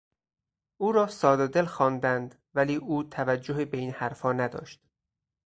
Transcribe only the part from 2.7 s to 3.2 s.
او